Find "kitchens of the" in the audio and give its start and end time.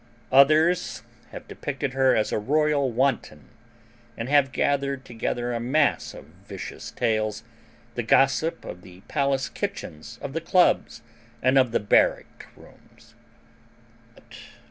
9.47-10.41